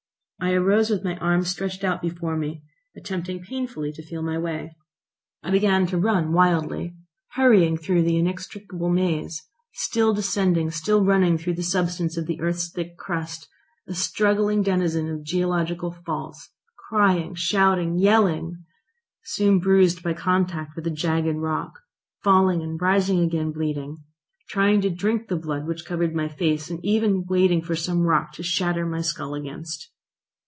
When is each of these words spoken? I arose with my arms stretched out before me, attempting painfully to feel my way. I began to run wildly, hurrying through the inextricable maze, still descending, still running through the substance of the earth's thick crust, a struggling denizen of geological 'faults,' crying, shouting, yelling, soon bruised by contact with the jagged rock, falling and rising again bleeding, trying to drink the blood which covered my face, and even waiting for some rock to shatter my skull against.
I 0.43 0.53
arose 0.53 0.89
with 0.89 1.03
my 1.03 1.15
arms 1.17 1.49
stretched 1.51 1.83
out 1.83 2.01
before 2.01 2.35
me, 2.35 2.63
attempting 2.97 3.43
painfully 3.43 3.91
to 3.91 4.01
feel 4.01 4.23
my 4.23 4.39
way. 4.39 4.75
I 5.43 5.51
began 5.51 5.85
to 5.85 5.99
run 5.99 6.33
wildly, 6.33 6.95
hurrying 7.33 7.77
through 7.77 8.01
the 8.01 8.17
inextricable 8.17 8.89
maze, 8.89 9.43
still 9.73 10.15
descending, 10.15 10.71
still 10.71 11.05
running 11.05 11.37
through 11.37 11.53
the 11.53 11.61
substance 11.61 12.17
of 12.17 12.25
the 12.25 12.41
earth's 12.41 12.71
thick 12.71 12.97
crust, 12.97 13.47
a 13.87 13.93
struggling 13.93 14.63
denizen 14.63 15.11
of 15.11 15.21
geological 15.21 15.91
'faults,' 15.91 16.49
crying, 16.89 17.35
shouting, 17.35 17.99
yelling, 17.99 18.63
soon 19.23 19.59
bruised 19.59 20.01
by 20.01 20.13
contact 20.15 20.71
with 20.75 20.85
the 20.85 20.89
jagged 20.89 21.35
rock, 21.37 21.81
falling 22.23 22.63
and 22.63 22.81
rising 22.81 23.19
again 23.19 23.51
bleeding, 23.51 23.95
trying 24.49 24.81
to 24.81 24.89
drink 24.89 25.27
the 25.27 25.35
blood 25.37 25.67
which 25.67 25.85
covered 25.85 26.15
my 26.15 26.27
face, 26.27 26.71
and 26.71 26.83
even 26.83 27.25
waiting 27.25 27.61
for 27.61 27.75
some 27.75 28.01
rock 28.01 28.31
to 28.31 28.41
shatter 28.41 28.87
my 28.87 29.01
skull 29.01 29.35
against. 29.35 29.89